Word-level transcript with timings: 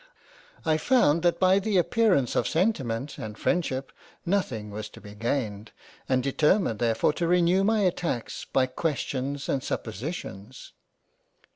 I 0.65 0.77
found 0.79 1.21
that 1.21 1.39
by 1.39 1.59
the 1.59 1.77
appearance 1.77 2.35
of 2.35 2.47
sentiment 2.47 3.19
and 3.19 3.37
Freindship 3.37 3.91
nothing 4.25 4.71
was 4.71 4.89
to 4.89 4.99
be 4.99 5.13
gained 5.13 5.73
and 6.09 6.23
determined 6.23 6.79
therefore 6.79 7.13
to 7.13 7.27
renew 7.27 7.63
my 7.63 7.81
attacks 7.81 8.43
by 8.43 8.65
Questions 8.65 9.47
and 9.47 9.63
suppositions. 9.63 10.73